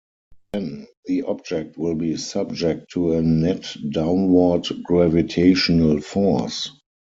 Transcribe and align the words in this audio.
Then 0.53 0.87
the 1.05 1.21
object 1.21 1.77
will 1.77 1.93
be 1.93 2.17
subject 2.17 2.89
to 2.93 3.13
a 3.13 3.21
net 3.21 3.77
downward 3.91 4.65
gravitational 4.83 6.01
force. 6.01 6.71